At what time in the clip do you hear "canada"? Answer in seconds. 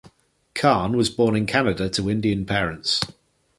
1.45-1.87